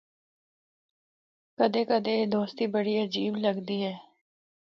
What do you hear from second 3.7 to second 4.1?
ہے۔